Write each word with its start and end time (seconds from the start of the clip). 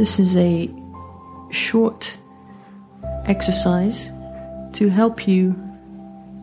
This 0.00 0.18
is 0.18 0.34
a 0.34 0.70
short 1.50 2.16
exercise 3.26 4.10
to 4.72 4.88
help 4.88 5.28
you 5.28 5.54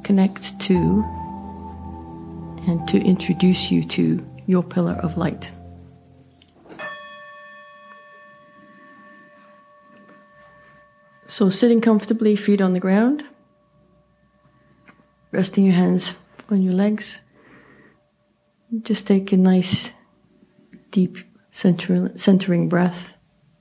connect 0.03 0.59
to 0.59 1.03
and 2.67 2.87
to 2.87 2.99
introduce 2.99 3.71
you 3.71 3.83
to 3.85 4.23
your 4.45 4.61
pillar 4.61 4.93
of 5.01 5.17
light. 5.17 5.51
So, 11.25 11.49
sitting 11.49 11.81
comfortably, 11.81 12.35
feet 12.35 12.61
on 12.61 12.73
the 12.73 12.79
ground, 12.79 13.25
resting 15.31 15.65
your 15.65 15.73
hands 15.73 16.13
on 16.51 16.61
your 16.61 16.75
legs. 16.75 17.21
Just 18.83 19.07
take 19.07 19.31
a 19.31 19.37
nice, 19.37 19.93
deep, 20.91 21.17
centering 21.49 22.69
breath. 22.69 23.16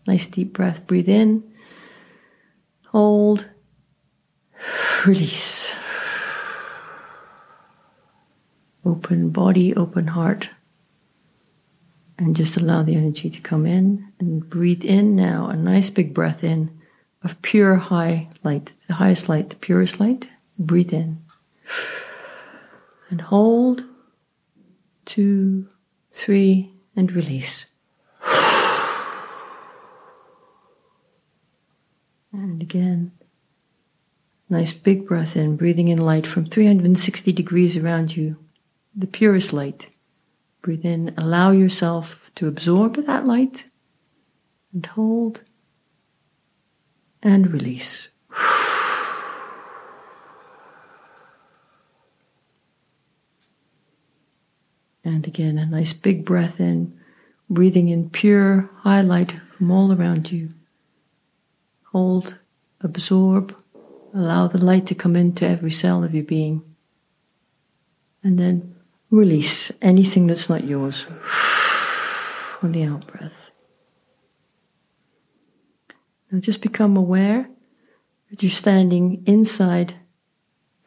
Nice, 0.07 0.27
deep 0.27 0.53
breath. 0.53 0.87
Breathe 0.87 1.09
in, 1.09 1.43
hold, 2.87 3.49
release. 5.07 5.77
Open 8.85 9.31
body, 9.31 9.75
open 9.75 10.09
heart. 10.09 10.51
And 12.19 12.35
just 12.35 12.57
allow 12.57 12.83
the 12.83 12.95
energy 12.95 13.29
to 13.29 13.41
come 13.41 13.67
in 13.67 14.13
and 14.19 14.49
breathe 14.49 14.85
in 14.85 15.17
now. 15.17 15.49
A 15.49 15.57
nice 15.57 15.91
big 15.91 16.15
breath 16.15 16.43
in 16.43 16.71
of 17.23 17.43
pure 17.43 17.75
high 17.75 18.29
light, 18.45 18.73
the 18.87 18.95
highest 18.95 19.29
light, 19.29 19.51
the 19.51 19.57
purest 19.57 20.01
light. 20.01 20.31
Breathe 20.59 20.93
in. 20.93 21.23
And 23.11 23.21
hold. 23.21 23.85
Two, 25.05 25.69
three, 26.11 26.73
and 26.97 27.13
release. 27.13 27.67
And 32.37 32.61
again, 32.61 33.13
nice 34.51 34.75
big 34.75 35.07
breath 35.07 35.37
in, 35.37 35.57
breathing 35.57 35.89
in 35.89 35.97
light 35.97 36.27
from 36.27 36.45
360 36.45 37.33
degrees 37.33 37.79
around 37.79 38.15
you, 38.15 38.37
the 38.95 39.07
purest 39.07 39.55
light. 39.55 39.89
Breathe 40.61 40.85
in, 40.85 41.15
allow 41.17 41.53
yourself 41.53 42.31
to 42.35 42.47
absorb 42.47 42.97
that 43.07 43.27
light 43.27 43.71
and 44.75 44.85
hold 44.85 45.41
and 47.23 47.51
release. 47.51 48.09
And 55.03 55.27
again, 55.27 55.57
a 55.57 55.65
nice 55.65 55.95
big 55.95 56.27
breath 56.27 56.61
in, 56.61 57.01
breathing 57.49 57.89
in 57.89 58.11
pure 58.11 58.69
high 58.81 59.01
light 59.01 59.37
from 59.57 59.71
all 59.71 59.91
around 59.91 60.31
you. 60.31 60.51
Hold, 61.97 62.37
absorb, 62.83 63.57
allow 64.13 64.49
the 64.49 64.59
light 64.59 64.85
to 64.89 64.95
come 64.95 65.17
into 65.17 65.49
every 65.49 65.71
cell 65.71 66.05
of 66.05 66.15
your 66.15 66.25
being. 66.25 66.63
And 68.23 68.39
then 68.39 68.75
release 69.09 69.73
anything 69.81 70.27
that's 70.27 70.51
not 70.51 70.65
yours 70.65 71.07
on 72.63 72.73
the 72.73 72.83
out 72.83 73.07
breath. 73.07 73.49
Now 76.31 76.41
just 76.41 76.61
become 76.61 76.99
aware 76.99 77.49
that 78.29 78.43
you're 78.43 78.51
standing 78.51 79.23
inside 79.25 79.95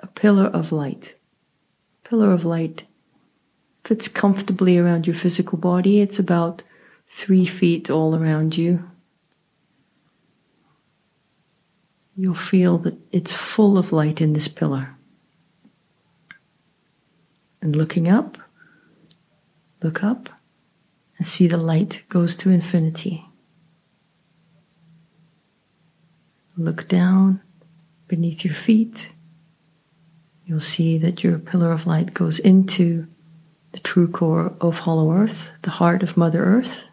a 0.02 0.06
pillar 0.06 0.46
of 0.46 0.72
light. 0.72 1.16
Pillar 2.04 2.32
of 2.32 2.46
light 2.46 2.84
fits 3.84 4.08
comfortably 4.08 4.78
around 4.78 5.08
your 5.08 5.16
physical 5.16 5.58
body. 5.58 6.02
It's 6.02 6.20
about 6.20 6.62
three 7.08 7.48
feet 7.48 7.90
all 7.90 8.16
around 8.16 8.56
you. 8.58 8.92
You'll 12.20 12.36
feel 12.36 12.78
that 12.80 12.98
it's 13.14 13.34
full 13.34 13.78
of 13.78 13.94
light 13.94 14.20
in 14.20 14.34
this 14.34 14.50
pillar. 14.50 14.98
And 17.62 17.74
looking 17.74 18.10
up, 18.10 18.38
look 19.82 20.04
up 20.04 20.28
and 21.18 21.26
see 21.26 21.48
the 21.48 21.56
light 21.56 22.04
goes 22.10 22.36
to 22.36 22.50
infinity. 22.50 23.24
Look 26.58 26.90
down 26.90 27.40
beneath 28.10 28.44
your 28.44 28.54
feet. 28.54 29.14
You'll 30.46 30.60
see 30.60 30.98
that 30.98 31.24
your 31.24 31.40
pillar 31.40 31.72
of 31.72 31.88
light 31.88 32.14
goes 32.14 32.38
into 32.38 33.08
the 33.72 33.80
true 33.80 34.10
core 34.10 34.52
of 34.60 34.80
Hollow 34.80 35.14
Earth, 35.14 35.52
the 35.62 35.72
heart 35.72 36.04
of 36.04 36.18
Mother 36.18 36.44
Earth. 36.44 36.90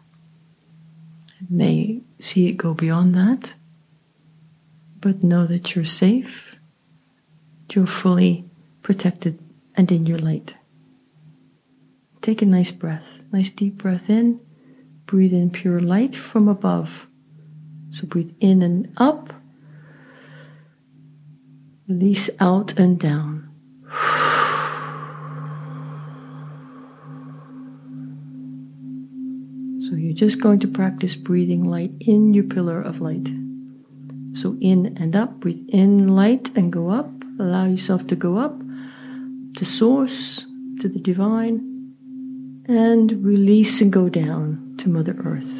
May 1.49 1.99
see 2.17 2.47
it 2.47 2.53
go 2.53 2.73
beyond 2.73 3.13
that, 3.15 3.55
but 5.07 5.23
know 5.23 5.47
that 5.47 5.73
you're 5.73 5.85
safe, 5.85 6.59
you're 7.71 7.87
fully 7.87 8.43
protected 8.81 9.39
and 9.73 9.89
in 9.89 10.05
your 10.05 10.19
light. 10.19 10.57
Take 12.19 12.41
a 12.41 12.45
nice 12.45 12.71
breath, 12.71 13.19
nice 13.31 13.49
deep 13.49 13.77
breath 13.77 14.09
in. 14.09 14.41
Breathe 15.05 15.31
in 15.31 15.49
pure 15.49 15.79
light 15.79 16.13
from 16.13 16.49
above. 16.49 17.07
So 17.89 18.05
breathe 18.05 18.33
in 18.41 18.61
and 18.61 18.91
up 18.97 19.31
Release 21.87 22.29
out 22.41 22.77
and 22.77 22.99
down. 22.99 23.49
So 29.79 29.95
you're 29.95 30.11
just 30.11 30.41
going 30.41 30.59
to 30.59 30.67
practice 30.67 31.15
breathing 31.15 31.63
light 31.63 31.93
in 32.01 32.33
your 32.33 32.43
pillar 32.43 32.81
of 32.81 32.99
light. 32.99 33.29
So 34.37 34.55
in 34.61 34.95
and 35.01 35.15
up, 35.15 35.39
breathe 35.39 35.65
in 35.69 36.09
light 36.09 36.55
and 36.55 36.71
go 36.71 36.89
up. 36.89 37.09
Allow 37.39 37.65
yourself 37.65 38.05
to 38.07 38.15
go 38.15 38.37
up 38.37 38.55
to 39.55 39.65
source, 39.65 40.45
to 40.79 40.87
the 40.87 40.99
divine, 40.99 41.95
and 42.67 43.25
release 43.25 43.81
and 43.81 43.91
go 43.91 44.09
down 44.09 44.75
to 44.77 44.89
Mother 44.89 45.15
Earth. 45.25 45.59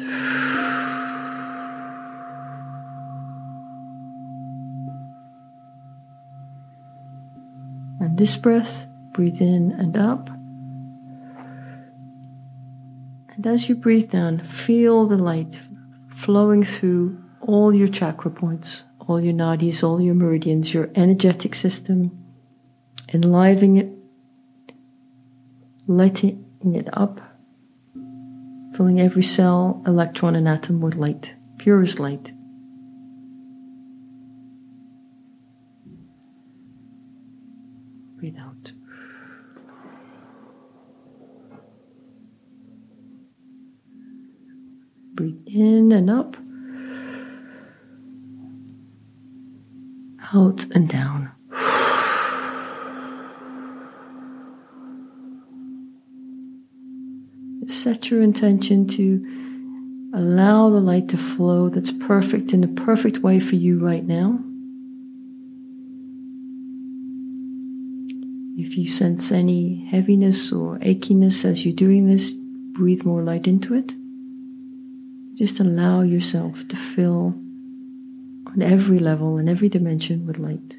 And 7.98 8.16
this 8.16 8.36
breath, 8.36 8.86
breathe 9.10 9.40
in 9.40 9.72
and 9.72 9.96
up. 9.96 10.30
And 13.34 13.44
as 13.44 13.68
you 13.68 13.74
breathe 13.74 14.12
down, 14.12 14.38
feel 14.38 15.06
the 15.06 15.16
light 15.16 15.60
flowing 16.06 16.62
through 16.62 17.18
all 17.48 17.74
your 17.74 17.88
chakra 17.88 18.30
points, 18.30 18.84
all 19.06 19.18
your 19.18 19.32
nadis, 19.32 19.82
all 19.82 20.02
your 20.02 20.14
meridians, 20.14 20.74
your 20.74 20.90
energetic 20.94 21.54
system, 21.54 22.10
enlivening 23.14 23.78
it, 23.78 24.74
lighting 25.86 26.44
it 26.74 26.90
up, 26.92 27.22
filling 28.76 29.00
every 29.00 29.22
cell, 29.22 29.82
electron, 29.86 30.36
and 30.36 30.46
atom 30.46 30.82
with 30.82 30.96
light, 30.96 31.36
purest 31.56 31.98
light. 31.98 32.32
Breathe 38.18 38.36
out. 38.38 38.72
Breathe 45.14 45.40
in 45.46 45.92
and 45.92 46.10
up, 46.10 46.36
out 50.34 50.66
and 50.74 50.88
down. 50.88 51.32
Set 57.68 58.10
your 58.10 58.20
intention 58.22 58.88
to 58.88 59.22
allow 60.14 60.68
the 60.70 60.80
light 60.80 61.08
to 61.08 61.16
flow 61.16 61.68
that's 61.68 61.92
perfect 61.92 62.52
in 62.52 62.60
the 62.60 62.68
perfect 62.68 63.18
way 63.18 63.38
for 63.38 63.56
you 63.56 63.78
right 63.78 64.04
now. 64.04 64.38
If 68.58 68.76
you 68.76 68.88
sense 68.88 69.30
any 69.30 69.86
heaviness 69.90 70.50
or 70.50 70.78
achiness 70.78 71.44
as 71.44 71.64
you're 71.64 71.74
doing 71.74 72.08
this, 72.08 72.32
breathe 72.32 73.04
more 73.04 73.22
light 73.22 73.46
into 73.46 73.74
it. 73.74 73.94
Just 75.36 75.60
allow 75.60 76.02
yourself 76.02 76.66
to 76.68 76.76
fill 76.76 77.40
on 78.48 78.62
every 78.62 78.98
level 78.98 79.36
and 79.36 79.48
every 79.48 79.68
dimension 79.68 80.26
with 80.26 80.38
light. 80.38 80.76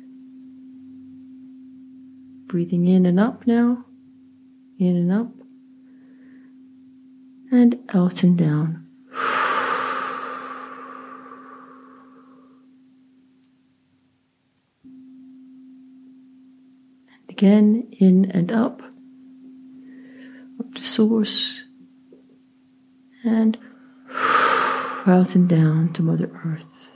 Breathing 2.47 2.87
in 2.87 3.05
and 3.05 3.19
up 3.19 3.45
now, 3.45 3.85
in 4.79 4.95
and 4.95 5.11
up, 5.11 5.31
and 7.51 7.79
out 7.93 8.23
and 8.23 8.37
down. 8.37 8.87
And 17.19 17.29
Again, 17.29 17.87
in 17.91 18.31
and 18.31 18.51
up, 18.51 18.81
up 20.59 20.73
to 20.73 20.83
source, 20.83 21.65
and 23.23 23.57
out 25.05 25.35
and 25.35 25.47
down 25.47 25.93
to 25.93 26.03
Mother 26.03 26.31
Earth. 26.45 26.88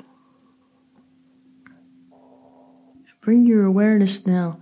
Bring 3.24 3.46
your 3.46 3.64
awareness 3.64 4.28
now 4.28 4.60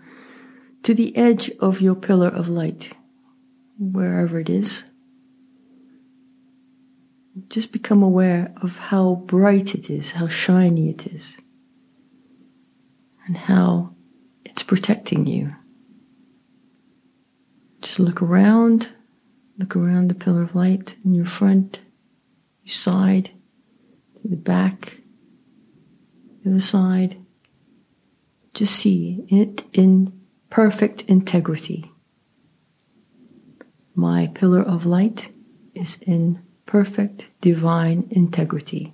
to 0.84 0.94
the 0.94 1.16
edge 1.18 1.50
of 1.60 1.82
your 1.82 1.96
pillar 1.96 2.28
of 2.28 2.48
light, 2.48 2.92
wherever 3.80 4.40
it 4.40 4.50
is. 4.50 4.84
Just 7.50 7.72
become 7.72 8.04
aware 8.04 8.54
of 8.62 8.78
how 8.78 9.16
bright 9.16 9.74
it 9.74 9.90
is, 9.90 10.12
how 10.12 10.28
shiny 10.28 10.90
it 10.90 11.08
is, 11.08 11.40
and 13.26 13.36
how 13.36 13.96
it's 14.46 14.64
protecting 14.64 15.26
you. 15.26 15.50
Just 17.82 18.00
look 18.00 18.22
around, 18.22 18.92
look 19.58 19.76
around 19.76 20.10
the 20.10 20.16
pillar 20.16 20.44
of 20.44 20.54
light 20.54 20.98
in 21.04 21.16
your 21.16 21.26
front, 21.26 21.82
your 22.64 22.74
side, 22.74 23.32
the 24.24 24.36
back, 24.36 24.98
the 26.44 26.52
other 26.52 26.60
side. 26.60 27.21
Just 28.54 28.76
see 28.76 29.26
it 29.30 29.66
in 29.74 30.20
perfect 30.50 31.04
integrity. 31.04 31.92
My 33.96 34.28
pillar 34.28 34.62
of 34.62 34.86
light 34.86 35.30
is 35.74 35.98
in 36.02 36.42
perfect 36.66 37.30
divine 37.42 38.08
integrity. 38.12 38.94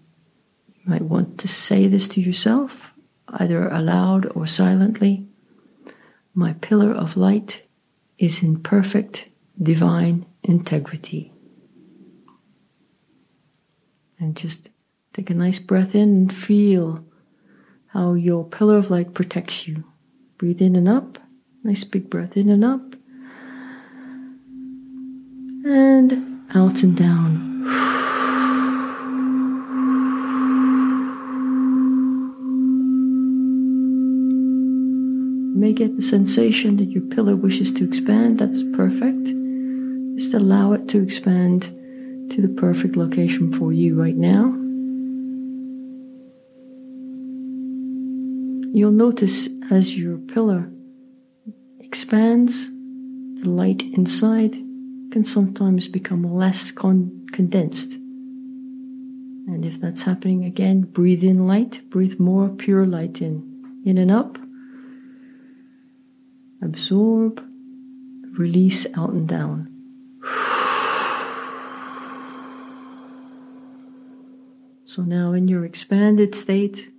You 0.68 0.90
might 0.90 1.04
want 1.04 1.38
to 1.40 1.48
say 1.48 1.88
this 1.88 2.08
to 2.10 2.22
yourself, 2.22 2.92
either 3.28 3.68
aloud 3.70 4.26
or 4.36 4.48
silently. 4.48 5.28
My 6.34 6.54
pillar 6.54 6.92
of 6.92 7.18
light 7.18 7.68
is 8.18 8.44
in 8.44 8.62
perfect 8.62 9.30
divine 9.62 10.26
integrity. 10.44 11.32
And 14.20 14.36
just 14.36 14.70
take 15.14 15.30
a 15.30 15.36
nice 15.36 15.60
breath 15.60 15.94
in 15.94 16.10
and 16.10 16.34
feel 16.34 17.07
how 17.98 18.14
your 18.14 18.46
pillar 18.46 18.78
of 18.78 18.92
light 18.92 19.16
protects 19.16 19.68
you. 19.68 19.84
Breathe 20.38 20.62
in 20.62 20.76
and 20.76 20.88
up. 20.88 21.18
Nice 21.64 21.84
big 21.84 22.12
breath 22.12 22.38
in 22.38 22.48
and 22.48 22.64
up. 22.64 22.96
And 25.66 26.46
out 26.54 26.84
and 26.84 26.96
down. 26.96 27.64
You 35.56 35.60
may 35.60 35.74
get 35.74 35.96
the 35.96 36.04
sensation 36.04 36.78
that 36.78 36.92
your 36.92 37.02
pillar 37.02 37.36
wishes 37.36 37.72
to 37.74 37.84
expand. 37.84 38.38
That's 38.38 38.62
perfect. 38.76 39.26
Just 40.20 40.36
allow 40.36 40.74
it 40.74 40.88
to 40.90 41.02
expand 41.02 41.64
to 42.30 42.44
the 42.44 42.54
perfect 42.62 42.96
location 42.96 43.52
for 43.52 43.74
you 43.74 44.00
right 44.00 44.16
now. 44.16 44.67
You'll 48.78 48.92
notice 48.92 49.50
as 49.72 49.98
your 49.98 50.20
pillar 50.20 50.70
expands, 51.80 52.68
the 53.42 53.50
light 53.50 53.82
inside 53.82 54.54
can 55.12 55.24
sometimes 55.24 55.88
become 55.88 56.22
less 56.22 56.70
con- 56.70 57.26
condensed. 57.32 57.94
And 57.94 59.66
if 59.66 59.82
that's 59.82 60.04
happening 60.04 60.46
again, 60.46 60.82
breathe 60.82 61.24
in 61.24 61.48
light, 61.48 61.90
breathe 61.90 62.20
more 62.20 62.50
pure 62.50 62.86
light 62.86 63.20
in. 63.20 63.82
In 63.84 63.98
and 63.98 64.12
up. 64.12 64.38
Absorb, 66.62 67.44
release 68.38 68.86
out 68.96 69.14
and 69.14 69.28
down. 69.28 69.74
So 74.86 75.02
now, 75.02 75.34
in 75.34 75.48
your 75.48 75.66
expanded 75.66 76.36
state, 76.36 76.92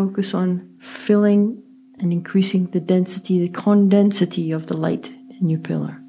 focus 0.00 0.32
on 0.32 0.66
filling 0.80 1.62
and 1.98 2.10
increasing 2.10 2.64
the 2.68 2.80
density, 2.80 3.38
the 3.38 3.52
condensity 3.52 4.50
of 4.50 4.66
the 4.66 4.74
light 4.74 5.12
in 5.38 5.50
your 5.50 5.60
pillar. 5.60 6.00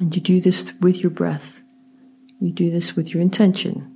And 0.00 0.12
you 0.16 0.20
do 0.20 0.40
this 0.40 0.72
with 0.80 0.96
your 0.96 1.10
breath. 1.10 1.60
You 2.40 2.50
do 2.50 2.72
this 2.72 2.96
with 2.96 3.14
your 3.14 3.22
intention. 3.22 3.94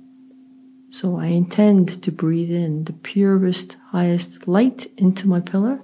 So 0.89 1.19
I 1.19 1.25
intend 1.25 2.01
to 2.01 2.11
breathe 2.13 2.51
in 2.51 2.85
the 2.85 2.93
purest, 2.93 3.75
highest 3.91 4.47
light 4.47 4.87
into 4.97 5.27
my 5.27 5.41
pillar. 5.41 5.81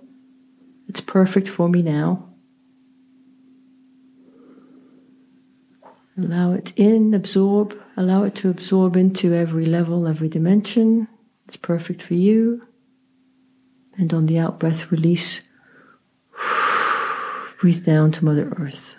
It's 0.88 1.02
perfect 1.02 1.50
for 1.50 1.68
me 1.68 1.82
now. 1.82 2.30
Allow 6.18 6.54
it 6.54 6.72
in, 6.78 7.14
absorb, 7.14 7.78
allow 7.98 8.24
it 8.24 8.36
to 8.36 8.50
absorb 8.50 8.96
into 8.96 9.34
every 9.34 9.66
level, 9.66 10.08
every 10.08 10.30
dimension. 10.30 11.10
It's 11.50 11.58
perfect 11.58 12.02
for 12.02 12.14
you. 12.14 12.62
And 14.00 14.14
on 14.14 14.28
the 14.28 14.40
out 14.40 14.60
breath, 14.60 14.94
release. 14.94 15.42
Breathe 17.60 17.86
down 17.86 18.14
to 18.14 18.24
Mother 18.24 18.54
Earth. 18.58 18.96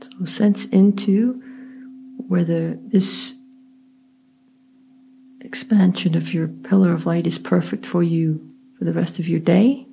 So 0.00 0.24
sense 0.24 0.66
into 0.66 1.36
whether 2.26 2.74
this 2.82 3.36
expansion 5.40 6.16
of 6.16 6.34
your 6.34 6.48
pillar 6.48 6.92
of 6.92 7.06
light 7.06 7.28
is 7.28 7.38
perfect 7.38 7.86
for 7.86 8.02
you 8.02 8.48
for 8.76 8.84
the 8.84 8.92
rest 8.92 9.20
of 9.20 9.28
your 9.28 9.38
day 9.38 9.85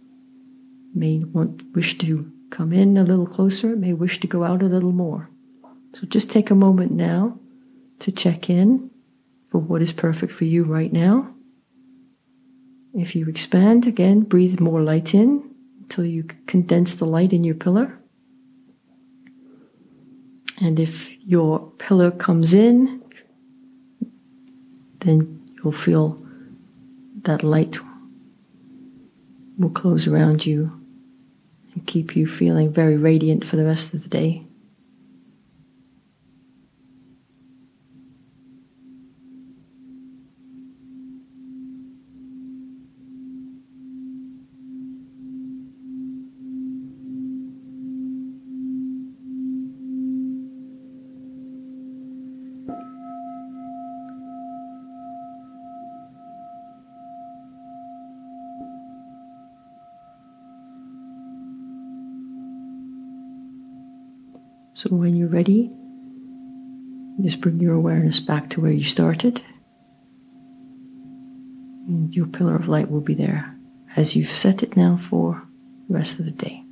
may 0.94 1.19
want 1.19 1.63
wish 1.74 1.98
to 2.00 2.31
come 2.50 2.72
in 2.72 2.98
a 2.98 3.04
little 3.04 3.25
closer, 3.25 3.75
may 3.75 3.94
wish 3.94 4.19
to 4.19 4.28
go 4.28 4.44
out 4.44 4.62
a 4.62 4.68
little 4.68 4.92
more. 4.92 5.30
So 5.94 6.06
just 6.06 6.30
take 6.30 6.51
a 6.51 6.56
moment 6.56 6.92
now 6.92 7.40
to 8.00 8.12
check 8.12 8.50
in 8.50 8.92
for 9.50 9.57
what 9.57 9.81
is 9.81 9.92
perfect 9.94 10.34
for 10.34 10.45
you 10.45 10.63
right 10.63 10.94
now. 10.94 11.34
If 12.94 13.16
you 13.16 13.28
expand 13.28 13.88
again, 13.88 14.22
breathe 14.22 14.60
more 14.60 14.81
light 14.81 15.16
in 15.16 15.50
until 15.82 16.06
you 16.06 16.25
condense 16.46 16.94
the 16.94 17.06
light 17.06 17.34
in 17.34 17.44
your 17.44 17.56
pillar. 17.56 18.00
And 20.62 20.79
if 20.79 21.20
your 21.24 21.72
pillar 21.79 22.12
comes 22.12 22.53
in, 22.53 23.03
then 25.00 25.41
you'll 25.56 25.74
feel 25.74 26.24
that 27.24 27.44
light 27.44 27.79
will 29.58 29.72
close 29.72 30.08
around 30.08 30.46
you 30.46 30.83
and 31.74 31.86
keep 31.86 32.15
you 32.15 32.27
feeling 32.27 32.72
very 32.72 32.98
radiant 32.98 33.46
for 33.46 33.56
the 33.56 33.65
rest 33.65 33.94
of 33.94 34.03
the 34.03 34.10
day. 34.10 34.42
So 64.84 64.90
when 64.90 65.16
you're 65.16 65.30
ready, 65.30 65.72
just 67.22 67.40
bring 67.40 67.62
your 67.62 67.74
awareness 67.74 68.20
back 68.20 68.50
to 68.50 68.60
where 68.60 68.74
you 68.74 68.84
started. 68.84 69.42
And 71.88 72.13
your 72.13 72.25
pillar 72.25 72.58
of 72.58 72.68
light 72.68 72.92
will 72.92 73.00
be 73.00 73.13
there 73.13 73.58
as 73.96 74.18
you've 74.18 74.30
set 74.30 74.62
it 74.62 74.75
now 74.75 74.98
for 74.98 75.42
the 75.88 75.94
rest 75.94 76.20
of 76.20 76.25
the 76.25 76.32
day. 76.32 76.62